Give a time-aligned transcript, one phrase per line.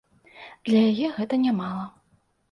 [0.69, 1.83] Для яе гэта нямала.